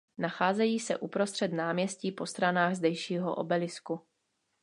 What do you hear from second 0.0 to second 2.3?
Nacházejí se uprostřed náměstí po